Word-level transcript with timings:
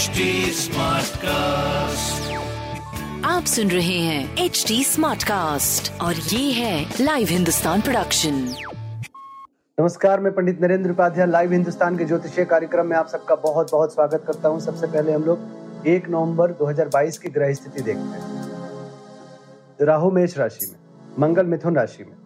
HD 0.00 0.24
Smartcast. 0.56 2.28
आप 3.26 3.44
सुन 3.44 3.70
रहे 3.70 3.98
हैं 3.98 4.44
एच 4.44 4.64
डी 4.68 4.82
स्मार्ट 4.84 5.22
कास्ट 5.22 5.90
और 6.02 6.14
ये 6.14 6.52
है 6.52 6.74
लाइव 7.00 7.28
हिंदुस्तान 7.30 7.80
प्रोडक्शन 7.80 8.34
नमस्कार 9.78 10.20
मैं 10.20 10.32
पंडित 10.34 10.60
नरेंद्र 10.62 10.90
उपाध्याय 10.90 11.26
लाइव 11.26 11.52
हिंदुस्तान 11.52 11.96
के 11.98 12.04
ज्योतिषीय 12.04 12.44
कार्यक्रम 12.52 12.86
में 12.86 12.96
आप 12.96 13.08
सबका 13.08 13.34
बहुत 13.42 13.70
बहुत 13.72 13.92
स्वागत 13.94 14.24
करता 14.26 14.48
हूँ। 14.48 14.60
सबसे 14.60 14.86
पहले 14.86 15.12
हम 15.12 15.24
लोग 15.24 15.84
1 15.86 16.08
नवंबर 16.10 16.52
2022 16.60 17.18
की 17.18 17.28
ग्रह 17.30 17.52
स्थिति 17.54 17.82
देखते 17.82 18.20
हैं। 18.20 19.86
राहु 19.86 20.10
मेष 20.10 20.38
राशि 20.38 20.66
में 20.66 20.78
मंगल 21.18 21.46
मिथुन 21.46 21.76
राशि 21.76 22.04
में 22.04 22.16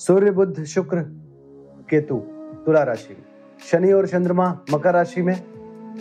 सूर्य 0.00 0.30
बुद्ध 0.30 0.64
शुक्र 0.76 1.02
केतु 1.90 2.18
तुला 2.66 2.82
राशि 2.92 3.14
में 3.14 3.24
शनि 3.70 3.92
और 3.92 4.06
चंद्रमा 4.06 4.48
मकर 4.70 4.94
राशि 4.94 5.22
में 5.22 5.36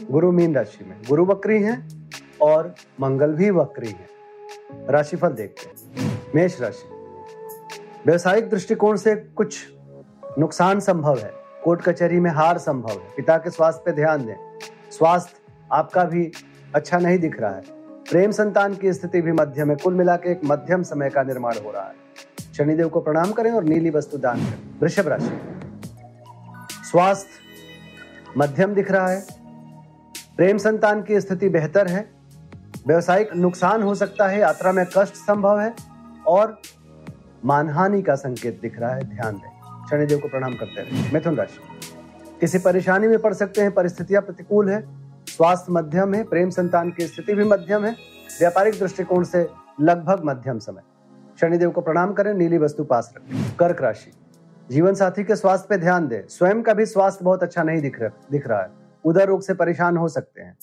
गुरु 0.04 0.31
मीन 0.31 0.55
राशि 0.55 0.85
में। 0.85 1.02
गुरु 1.09 1.26
वक्री 1.26 1.63
हैं 1.63 2.09
और 2.41 2.76
मंगल 3.02 3.34
भी 3.34 3.49
वक्री 3.49 3.88
है। 3.88 4.08
राशिफल 4.90 5.30
देखते 5.30 5.70
हैं। 5.70 6.22
मेष 6.36 6.62
राशि। 6.62 6.90
व्यवसायिक 8.05 8.50
दृष्टिकोण 8.50 8.95
से 8.95 9.16
कुछ 9.16 9.67
नुकसान 10.39 10.80
संभव 10.80 11.17
है। 11.20 11.31
कोर्ट 11.63 11.81
कचहरी 11.81 12.20
में 12.20 12.31
हार 12.31 12.58
संभव 12.58 12.89
है। 12.89 13.08
पिता 13.17 13.38
के 13.38 13.50
स्वास्थ्य 13.50 13.81
पे 13.86 13.91
ध्यान 13.91 14.26
दें। 14.26 14.59
स्वास्थ्य 14.91 15.34
आपका 15.72 16.03
भी 16.03 16.31
अच्छा 16.75 16.98
नहीं 16.98 17.20
दिख 17.20 17.39
रहा 17.39 17.55
है। 17.55 17.64
प्रेम 18.12 18.31
संतान 18.31 18.75
की 18.75 18.94
स्थिति 18.94 19.22
भी 19.22 19.31
मध्यम 19.31 19.70
है 19.70 19.75
कुल 19.75 19.94
मिला 19.94 20.16
के 20.16 20.31
एक 20.31 20.41
मध्यम 20.45 20.84
समय 20.84 21.09
का 21.09 21.23
निर्माण 21.23 21.53
हो 21.66 21.72
रहा 21.72 21.86
है। 21.86 21.95
शनिदेव 22.58 22.89
को 22.89 23.02
प्रणाम 23.02 23.31
करें 23.31 23.52
और 23.52 23.64
नीली 23.64 23.89
वस्तु 23.89 24.17
दान 24.17 24.38
करें। 24.38 24.80
वृषभ 24.80 25.08
राशि। 25.08 25.39
स्वास्थ्य 26.84 27.30
मध्यम 28.38 28.73
दिख 28.73 28.91
रहा 28.91 29.08
है। 29.08 29.34
प्रेम 30.38 30.57
संतान 30.57 31.02
की 31.02 31.20
स्थिति 31.21 31.49
बेहतर 31.49 31.88
है। 31.88 32.09
व्यवसायिक 32.88 33.30
नुकसान 33.36 33.83
हो 33.83 33.94
सकता 33.95 34.28
है, 34.28 34.39
यात्रा 34.39 34.72
में 34.72 34.86
कष्ट 34.97 35.16
संभव 35.16 35.59
है 35.59 35.73
और 36.27 36.58
मानहानि 37.45 38.02
का 38.02 38.16
संकेत 38.16 38.59
दिख 38.61 38.80
रहा 38.80 38.94
है। 38.95 39.03
ध्यान 39.05 39.36
दें 39.36 39.88
शनिदेव 39.89 40.19
को 40.19 40.27
प्रणाम 40.27 40.53
करते 40.53 40.81
रहे। 40.81 41.14
मिथुन 41.14 41.36
राशि, 41.36 41.59
किसी 42.42 42.58
परेशानी 42.58 43.08
में 43.08 43.17
पड़ 43.19 43.33
सकते 43.33 43.61
हैं, 43.61 43.72
परिस्थितियाँ 43.72 44.22
प्रतिकूल 44.22 44.69
है। 44.69 44.81
स्वास्थ्य 45.27 45.72
मध्यम 45.72 46.14
है, 46.14 46.23
प्रेम 46.23 46.49
संतान 46.49 46.92
की 46.92 47.08
स्थिति 47.08 47.33
भी 47.33 47.44
मध्यम 47.44 47.86
है। 47.86 47.92
व्यापारिक 48.39 48.80
दृष्टिकोण 48.80 49.23
से 49.23 49.47
लगभग 49.81 50.22
मध्यम 50.25 50.59
समय। 50.59 50.81
शनिदेव 51.42 51.70
को 51.70 51.81
प्रणाम 51.81 52.14
करें, 52.14 52.33
नीली 52.33 52.58
वस्तु 52.58 52.83
पास 52.83 53.14
रखें। 53.17 53.55
कर्क 53.59 53.81
राशि 53.81 54.11
जीवन 54.70 54.94
साथी 54.94 55.23
के 55.23 55.36
स्वास्थ्य 55.36 55.67
पे 55.70 55.77
ध्यान 55.77 56.08
दें। 56.08 56.22
स्वयं 56.27 56.61
का 56.61 56.73
भी 56.73 56.86
स्वास्थ्य 56.86 57.25
बहुत 57.25 57.44
अच्छा 57.44 57.64
नहीं 57.64 57.81
दिख 57.81 58.02
रहा 58.02 58.09
दिख 58.31 58.47
रहा 58.47 58.61
है। 58.61 58.84
उदर 59.06 59.28
रोग 59.28 59.42
से 59.42 59.53
परेशान 59.53 59.98
हो 59.98 60.08
सकते 60.08 60.42
हैं। 60.42 60.58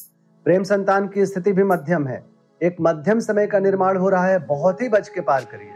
प्रेम 0.45 0.63
संतान 0.63 1.09
की 1.09 1.27
स्थिति 1.27 1.53
भी 1.53 1.63
मध्यम 1.63 2.07
है। 2.07 2.25
एक 2.63 2.77
मध्यम 2.81 3.21
समय 3.21 3.47
का 3.47 3.59
निर्माण 3.59 3.97
हो 3.97 4.09
रहा 4.09 4.27
है, 4.27 4.39
बहुत 4.39 4.83
ही 4.83 4.89
बच 4.89 5.09
के 5.09 5.21
पार 5.21 5.41
करिए। 5.41 5.71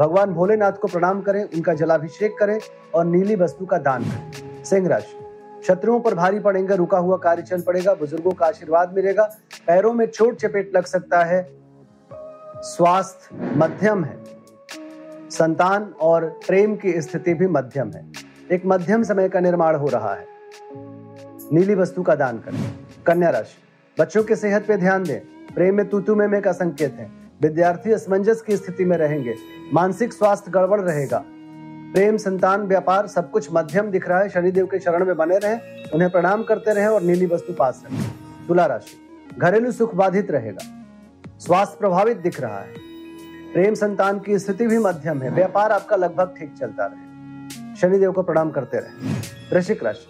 भगवान 0.00 0.30
भोलेनाथ 0.30 0.72
को 0.72 0.88
प्रणाम 0.88 1.20
करें, 1.20 1.44
उनका 1.44 1.74
जलाभिषेक 1.74 2.36
करें 2.38 2.60
और 2.94 3.04
नीली 3.04 3.36
वस्तु 3.36 3.66
का 3.66 3.78
दान 3.78 4.04
करें। 4.04 4.64
सिंह 4.64 4.88
राशि। 4.88 5.26
शत्रुओं 5.66 6.00
पर 6.00 6.14
भारी 6.14 6.40
पड़ेंगे, 6.40 6.76
रुका 6.76 6.98
हुआ 6.98 7.16
कार्य 7.16 7.42
चल 7.42 7.60
पड़ेगा, 7.60 7.94
बुज़ुर्गों 7.94 8.30
का 8.30 8.46
आशीर्वाद 8.46 8.92
मिलेगा, 8.92 9.24
पैरों 9.66 9.92
में 9.92 10.06
चोट 10.06 10.36
चपेट 10.36 10.76
लग 10.76 10.84
सकता 10.84 11.24
है। 11.24 11.52
स्वास्थ्य 12.56 13.52
मध्यम 13.56 14.04
है। 14.04 14.24
संतान 15.30 15.94
और 16.00 16.40
प्रेम 16.46 16.76
की 16.76 17.00
स्थिति 17.00 17.34
भी 17.34 17.46
मध्यम 17.46 17.90
है। 17.90 18.12
एक 18.52 18.62
मध्यम 18.66 19.02
समय 19.02 19.28
का 19.28 19.40
निर्माण 19.40 19.76
हो 19.76 19.86
रहा 19.86 20.14
है। 20.14 20.26
नीली 21.52 21.74
वस्तु 21.74 22.02
का 22.02 22.14
दान 22.14 22.38
करें। 22.38 22.74
कन्या 23.06 23.30
राशि, 23.30 23.56
बच्चों 24.00 24.24
की 24.24 24.36
सेहत 24.36 24.66
पे 24.66 24.76
ध्यान 24.76 25.02
दें। 25.02 25.20
प्रेम 25.54 25.74
में 25.74 25.88
तूतु 25.88 26.16
में 26.16 26.42
का 26.42 26.52
संकेत 26.52 26.92
है। 26.92 27.10
विद्यार्थी 27.42 27.92
असमंजस 27.92 28.42
की 28.42 28.56
स्थिति 28.56 28.84
में 28.84 28.96
रहेंगे। 28.96 29.34
मानसिक 29.74 30.12
स्वास्थ्य 30.12 30.50
गड़बड़ 30.50 30.80
रहेगा। 30.80 31.24
प्रेम, 31.94 32.16
संतान, 32.16 32.60
व्यापार 32.60 33.06
सब 33.06 33.30
कुछ 33.30 33.48
मध्यम 33.52 33.90
दिख 33.90 34.08
रहा 34.08 34.20
है। 34.20 34.28
शनिदेव 34.28 34.66
के 34.66 34.78
चरण 34.78 35.04
में 35.04 35.16
बने 35.16 35.38
रहे, 35.38 35.84
उन्हें 35.94 36.10
प्रणाम 36.10 36.42
करते 36.42 36.74
रहे 36.74 36.86
और 36.86 37.02
नीली 37.02 37.26
वस्तु 37.26 37.52
पास 37.52 37.82
रखें। 37.86 38.46
तुला 38.48 38.66
राशि, 38.66 38.96
घरेलू 39.38 39.72
सुख 39.72 39.94
बाधित 39.94 40.30
रहेगा। 40.30 40.64
स्वास्थ्य 41.38 41.76
प्रभावित 41.80 42.16
दिख 42.16 42.40
रहा 42.40 42.60
है। 42.60 42.74
प्रेम, 43.52 43.74
संतान 43.74 44.20
की 44.20 44.38
स्थिति 44.38 44.66
भी 44.66 44.78
मध्यम 44.78 45.22
है। 45.22 45.30
व्यापार 45.30 45.72
आपका 45.72 45.96
लगभग 45.96 46.34
ठीक 46.38 46.54
चलता 46.60 46.86
रहे। 46.86 47.76
शनिदेव 47.76 48.12
को 48.12 48.22
प्रणाम 48.22 48.50
करते 48.50 48.78
रहे। 48.78 49.08
वृश्चिक 49.54 49.84
राशि 49.84 50.06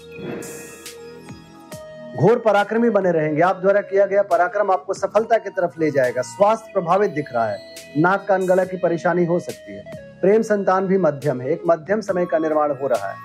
घोर 2.16 2.38
पराक्रमी 2.38 2.90
बने 2.90 3.12
रहेंगे। 3.12 3.42
आप 3.42 3.56
द्वारा 3.56 3.80
किया 3.80 4.06
गया 4.06 4.22
पराक्रम 4.22 4.70
आपको 4.70 4.94
सफलता 4.94 5.38
की 5.38 5.50
तरफ़ 5.50 5.80
ले 5.80 5.90
जाएगा। 5.90 6.22
स्वास्थ्य 6.22 6.70
प्रभावित 6.72 7.10
दिख 7.10 7.32
रहा 7.34 7.48
है। 7.50 7.58
नाक 7.98 8.26
कान 8.28 8.46
गला 8.46 8.64
की 8.64 8.76
परेशानी 8.76 9.24
हो 9.24 9.40
सकती 9.40 9.72
है। 9.72 9.82
प्रेम 10.20 10.42
संतान 10.42 10.86
भी 10.86 10.98
मध्यम 10.98 11.40
है। 11.40 11.50
एक 11.50 11.62
मध्यम 11.66 12.00
समय 12.00 12.26
का 12.26 12.38
निर्माण 12.38 12.72
हो 12.72 12.86
रहा 12.86 13.08
है। 13.08 13.16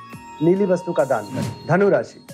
नीली 0.44 0.66
वस्तु 0.66 0.94
का 0.94 1.03
दान 1.03 1.23
करें। 1.23 1.68
धनु 1.69 1.90
राशि 1.90 2.28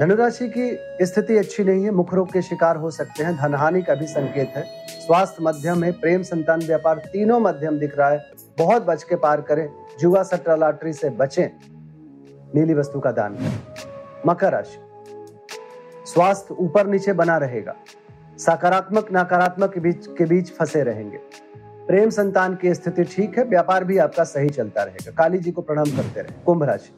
धनुराशि 0.00 0.48
की 0.48 0.78
स्थिति 1.06 1.36
अच्छी 1.36 1.64
नहीं 1.64 1.84
है। 1.84 1.90
मुख 1.90 2.14
रोग 2.14 2.32
के 2.32 2.42
शिकार 2.42 2.76
हो 2.76 2.90
सकते 2.90 3.24
हैं। 3.24 3.36
धनहानि 3.36 3.82
का 3.82 3.94
भी 3.94 4.06
संकेत 4.06 4.52
है। 4.56 4.62
स्वास्थ्य 4.88 5.36
मध्यम 5.40 5.84
है। 5.84 5.92
प्रेम 5.92 6.22
संतान 6.22 6.60
व्यापार 6.60 6.98
तीनों 6.98 7.40
मध्यम 7.40 7.78
दिख 7.78 7.98
रहा 7.98 8.08
है। 8.08 8.30
बहुत 8.58 8.82
बच 8.82 9.02
के 9.02 9.16
पार 9.16 9.40
करें। 9.40 9.68
जुआ 10.00 10.22
सट्टा 10.22 10.54
लॉटरी 10.54 10.92
से 10.92 11.10
बचें। 11.10 11.48
नीली 12.54 12.74
वस्तु 12.74 13.00
का 13.00 13.12
दान 13.12 13.34
करें। 13.34 13.58
मकर 14.26 14.52
राशि। 14.52 14.89
स्वास्थ्य 16.12 16.54
ऊपर 16.54 16.86
नीचे 16.86 17.12
बना 17.12 17.36
रहेगा। 17.36 17.74
सकारात्मक, 18.38 19.08
नकारात्मक 19.12 19.72
के 19.74 19.80
बीच 19.80 20.06
के 20.06 20.24
बीच 20.24 20.50
फंसे 20.50 20.82
रहेंगे। 20.82 21.18
प्रेम 21.86 22.10
संतान 22.10 22.54
की 22.54 22.74
स्थिति 22.74 23.04
ठीक 23.04 23.38
है, 23.38 23.44
व्यापार 23.44 23.84
भी 23.84 23.98
आपका 23.98 24.24
सही 24.24 24.48
चलता 24.48 24.82
रहेगा। 24.82 25.10
काली 25.10 25.38
जी 25.38 25.52
को 25.52 25.62
प्रणाम 25.62 25.84
करते 25.84 26.20
रहे। 26.20 26.44
कुंभ 26.46 26.62
राशि। 26.62 26.92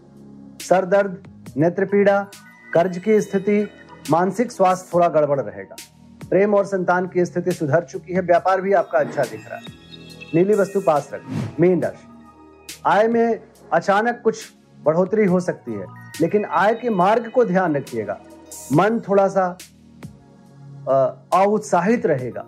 सर 0.64 0.84
दर्द, 0.84 1.22
नेत्र 1.56 1.84
पीड़ा, 1.84 2.26
कर्ज 2.74 2.98
की 2.98 3.20
स्थिति, 3.20 3.68
मानसिक 4.10 4.52
स्वास्थ्य 4.52 4.90
थोड़ा 4.94 5.08
गड़बड़ 5.08 5.40
रहेगा। 5.40 5.76
प्रेम 6.30 6.54
और 6.54 6.64
संतान 6.64 7.06
की 7.06 7.24
स्थिति 7.24 7.52
सुधर 7.52 7.84
चुकी 7.84 8.12
है, 8.12 8.20
व्यापार 8.20 8.60
भी 8.60 8.72
आपका 8.72 8.98
अच्छा 8.98 9.22
दिख 9.22 9.48
रहा 9.48 9.58
है। 9.58 9.64
नीली 10.34 10.54
वस्तु 10.54 10.80
पास 10.80 11.10
रखें। 11.14 11.56
मीन 11.60 11.82
राशि। 11.82 12.08
आय 12.86 13.08
में 13.08 13.40
अचानक 13.72 14.20
कुछ 14.24 14.52
बढ़ोतरी 14.82 15.24
हो 15.24 15.40
सकती 15.40 15.72
है, 15.72 15.86
लेकिन 16.20 16.44
आय 16.44 16.74
के 16.74 16.90
मार्ग 16.90 17.30
को 17.30 17.44
ध्यान 17.44 17.76
रखिएगा। 17.76 18.20
मन 18.72 19.00
थोड़ा 19.00 19.28
सा 19.28 19.46
अउत्साहित 21.34 22.06
रहेगा। 22.06 22.44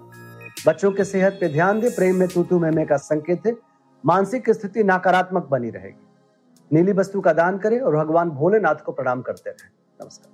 बच्चों 0.67 0.93
के 0.93 1.05
सेहत 1.05 1.39
पे 1.41 1.49
ध्यान 1.49 1.81
दे 1.81 1.91
प्रेम 1.91 2.17
में 2.17 2.29
तूतू 2.29 2.59
में 2.59 2.87
का 2.87 2.97
संकेत 2.97 3.47
है। 3.47 3.55
मानसिक 4.05 4.51
स्थिति 4.51 4.85
नकारात्मक 4.85 5.49
बनी 5.51 5.71
रहेगी। 5.71 6.07
नीली 6.71 6.93
वस्तु 6.93 7.21
का 7.21 7.33
दान 7.33 7.59
करें 7.59 7.81
और 7.81 7.97
भगवान 7.97 8.31
भोलेनाथ 8.31 8.75
को 8.75 8.93
प्रणाम 8.93 9.23
करते 9.23 9.51
रहे। 9.51 9.69
नमस्कार। 10.03 10.33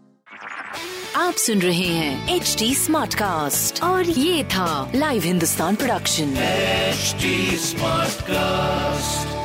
आप 1.17 1.35
सुन 1.35 1.59
रहे 1.59 1.87
हैं 1.87 2.37
एच 2.37 2.57
डी 2.59 2.75
स्मार्ट 2.75 3.15
कास्ट 3.15 3.83
और 3.83 4.05
ये 4.05 4.45
था 4.45 4.93
live 4.95 5.23
Hindustan 5.23 5.77
production 5.77 6.35
HD 6.93 7.35
Smartcast. 7.67 9.40